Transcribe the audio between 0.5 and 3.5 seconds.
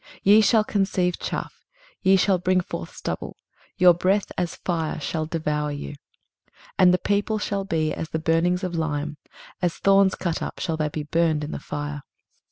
conceive chaff, ye shall bring forth stubble: